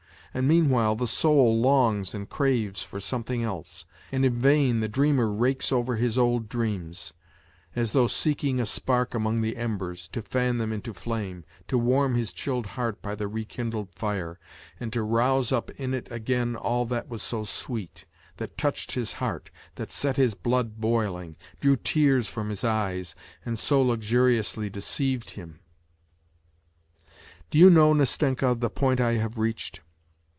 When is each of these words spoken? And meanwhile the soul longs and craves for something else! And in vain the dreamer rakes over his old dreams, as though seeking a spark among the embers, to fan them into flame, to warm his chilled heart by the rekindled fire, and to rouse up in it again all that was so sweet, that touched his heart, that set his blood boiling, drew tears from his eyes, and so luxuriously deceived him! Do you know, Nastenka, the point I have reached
And 0.33 0.47
meanwhile 0.47 0.95
the 0.95 1.07
soul 1.07 1.59
longs 1.59 2.13
and 2.15 2.29
craves 2.29 2.81
for 2.81 3.01
something 3.01 3.43
else! 3.43 3.83
And 4.13 4.23
in 4.23 4.39
vain 4.39 4.79
the 4.79 4.87
dreamer 4.87 5.27
rakes 5.29 5.73
over 5.73 5.97
his 5.97 6.17
old 6.17 6.47
dreams, 6.47 7.11
as 7.75 7.91
though 7.91 8.07
seeking 8.07 8.57
a 8.61 8.65
spark 8.65 9.13
among 9.13 9.41
the 9.41 9.57
embers, 9.57 10.07
to 10.13 10.21
fan 10.21 10.57
them 10.57 10.71
into 10.71 10.93
flame, 10.93 11.43
to 11.67 11.77
warm 11.77 12.15
his 12.15 12.31
chilled 12.31 12.65
heart 12.65 13.01
by 13.01 13.13
the 13.13 13.27
rekindled 13.27 13.89
fire, 13.93 14.39
and 14.79 14.93
to 14.93 15.03
rouse 15.03 15.51
up 15.51 15.69
in 15.71 15.93
it 15.93 16.09
again 16.09 16.55
all 16.55 16.85
that 16.85 17.09
was 17.09 17.21
so 17.21 17.43
sweet, 17.43 18.05
that 18.37 18.57
touched 18.57 18.93
his 18.93 19.11
heart, 19.15 19.49
that 19.75 19.91
set 19.91 20.15
his 20.15 20.33
blood 20.33 20.79
boiling, 20.79 21.35
drew 21.59 21.75
tears 21.75 22.29
from 22.29 22.47
his 22.49 22.63
eyes, 22.63 23.15
and 23.45 23.59
so 23.59 23.81
luxuriously 23.81 24.69
deceived 24.69 25.31
him! 25.31 25.59
Do 27.49 27.57
you 27.57 27.69
know, 27.69 27.91
Nastenka, 27.91 28.55
the 28.57 28.69
point 28.69 29.01
I 29.01 29.15
have 29.15 29.37
reached 29.37 29.81